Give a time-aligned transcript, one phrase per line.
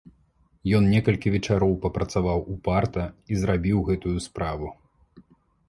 [0.79, 4.67] Ён некалькі вечароў папрацаваў упарта і зрабіў гэтую справу.